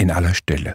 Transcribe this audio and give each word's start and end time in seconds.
in 0.00 0.10
aller 0.10 0.34
Stille. 0.34 0.74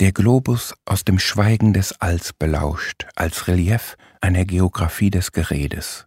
Der 0.00 0.12
Globus 0.12 0.74
aus 0.84 1.04
dem 1.04 1.18
Schweigen 1.18 1.72
des 1.72 2.00
Alls 2.00 2.32
belauscht, 2.32 3.06
als 3.14 3.46
Relief 3.46 3.96
einer 4.20 4.44
Geographie 4.44 5.10
des 5.10 5.32
Geredes. 5.32 6.06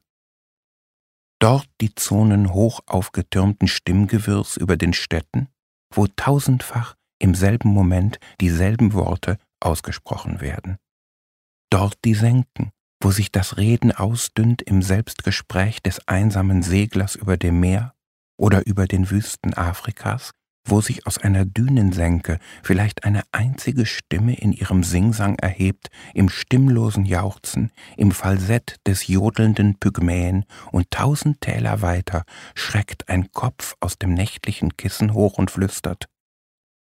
Dort 1.39 1.67
die 1.81 1.93
Zonen 1.95 2.53
hoch 2.53 2.81
aufgetürmten 2.85 3.67
Stimmgewirrs 3.67 4.57
über 4.57 4.77
den 4.77 4.93
Städten, 4.93 5.49
wo 5.93 6.07
tausendfach 6.07 6.95
im 7.19 7.35
selben 7.35 7.69
Moment 7.69 8.19
dieselben 8.41 8.93
Worte 8.93 9.37
ausgesprochen 9.59 10.41
werden. 10.41 10.77
Dort 11.69 11.97
die 12.05 12.15
Senken, 12.15 12.71
wo 13.01 13.11
sich 13.11 13.31
das 13.31 13.57
Reden 13.57 13.91
ausdünnt 13.91 14.61
im 14.61 14.81
Selbstgespräch 14.81 15.81
des 15.81 16.07
einsamen 16.07 16.63
Seglers 16.63 17.15
über 17.15 17.37
dem 17.37 17.59
Meer 17.59 17.93
oder 18.37 18.65
über 18.65 18.87
den 18.87 19.09
Wüsten 19.09 19.53
Afrikas, 19.53 20.31
wo 20.65 20.81
sich 20.81 21.05
aus 21.05 21.17
einer 21.19 21.45
Dünensenke 21.45 22.39
vielleicht 22.63 23.03
eine 23.03 23.23
einzige 23.31 23.85
Stimme 23.85 24.35
in 24.35 24.51
ihrem 24.51 24.83
Singsang 24.83 25.37
erhebt, 25.37 25.89
im 26.13 26.29
stimmlosen 26.29 27.05
Jauchzen, 27.05 27.71
im 27.95 28.11
Falsett 28.11 28.77
des 28.87 29.07
jodelnden 29.07 29.79
Pygmäen, 29.79 30.45
und 30.71 30.89
tausend 30.91 31.41
Täler 31.41 31.81
weiter 31.81 32.25
schreckt 32.55 33.07
ein 33.07 33.31
Kopf 33.31 33.75
aus 33.79 33.97
dem 33.97 34.13
nächtlichen 34.13 34.75
Kissen 34.75 35.13
hoch 35.13 35.37
und 35.37 35.51
flüstert 35.51 36.09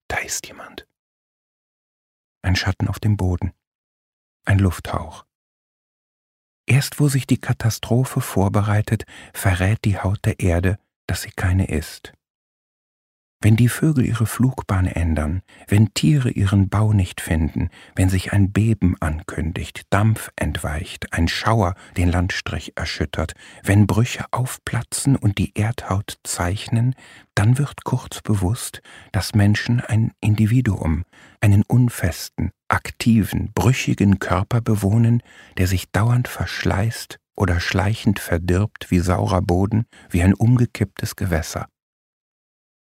Da 0.08 0.18
ist 0.18 0.48
jemand. 0.48 0.86
Ein 2.44 2.56
Schatten 2.56 2.88
auf 2.88 3.00
dem 3.00 3.18
Boden, 3.18 3.54
ein 4.46 4.60
Lufthauch. 4.60 5.26
Erst 6.66 7.00
wo 7.00 7.08
sich 7.08 7.28
die 7.28 7.40
Katastrophe 7.40 8.22
vorbereitet, 8.22 9.04
verrät 9.34 9.84
die 9.86 9.98
Haut 10.00 10.20
der 10.26 10.40
Erde, 10.40 10.78
dass 11.08 11.24
sie 11.24 11.32
keine 11.32 11.68
ist. 11.68 12.14
Wenn 13.44 13.56
die 13.56 13.70
Vögel 13.70 14.06
ihre 14.06 14.28
Flugbahn 14.28 14.86
ändern, 14.86 15.42
wenn 15.68 15.96
Tiere 15.96 16.30
ihren 16.30 16.70
Bau 16.70 16.94
nicht 16.94 17.22
finden, 17.22 17.70
wenn 17.96 18.08
sich 18.08 18.34
ein 18.34 18.52
Beben 18.52 18.96
ankündigt, 19.00 19.82
Dampf 19.90 20.30
entweicht, 20.36 21.12
ein 21.12 21.28
Schauer 21.28 21.74
den 21.98 22.10
Landstrich 22.10 22.74
erschüttert, 22.76 23.34
wenn 23.64 23.88
Brüche 23.88 24.26
aufplatzen 24.30 25.16
und 25.16 25.40
die 25.40 25.58
Erdhaut 25.58 26.20
zeichnen, 26.24 26.94
dann 27.34 27.58
wird 27.58 27.84
kurz 27.84 28.22
bewusst, 28.22 28.84
dass 29.12 29.34
Menschen 29.34 29.80
ein 29.82 30.12
Individuum, 30.22 31.04
einen 31.40 31.64
unfesten, 31.64 32.52
aktiven, 32.68 33.52
brüchigen 33.56 34.20
Körper 34.20 34.62
bewohnen, 34.62 35.24
der 35.58 35.66
sich 35.66 35.90
dauernd 35.92 36.28
verschleißt 36.28 37.18
oder 37.36 37.60
schleichend 37.60 38.20
verdirbt 38.20 38.92
wie 38.92 39.00
saurer 39.00 39.42
Boden, 39.42 39.86
wie 40.12 40.22
ein 40.22 40.36
umgekipptes 40.36 41.16
Gewässer 41.16 41.71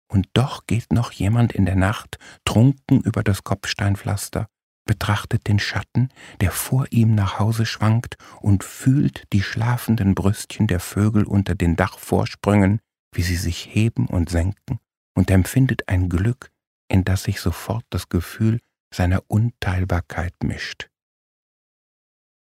und 0.08 0.28
doch 0.32 0.66
geht 0.66 0.92
noch 0.92 1.12
jemand 1.12 1.52
in 1.52 1.66
der 1.66 1.76
Nacht 1.76 2.18
trunken 2.44 3.00
über 3.00 3.22
das 3.22 3.44
Kopfsteinpflaster, 3.44 4.48
betrachtet 4.86 5.46
den 5.46 5.58
Schatten, 5.58 6.08
der 6.40 6.50
vor 6.50 6.86
ihm 6.90 7.14
nach 7.14 7.38
Hause 7.38 7.66
schwankt, 7.66 8.16
und 8.40 8.64
fühlt 8.64 9.24
die 9.32 9.42
schlafenden 9.42 10.14
Brüstchen 10.14 10.66
der 10.66 10.80
Vögel 10.80 11.24
unter 11.24 11.54
den 11.54 11.76
Dachvorsprüngen, 11.76 12.80
wie 13.14 13.22
sie 13.22 13.36
sich 13.36 13.68
heben 13.72 14.06
und 14.06 14.30
senken, 14.30 14.80
und 15.14 15.30
empfindet 15.30 15.88
ein 15.88 16.08
Glück, 16.08 16.50
in 16.88 17.04
das 17.04 17.24
sich 17.24 17.40
sofort 17.40 17.84
das 17.90 18.08
Gefühl 18.08 18.60
seiner 18.92 19.22
Unteilbarkeit 19.28 20.34
mischt. 20.42 20.88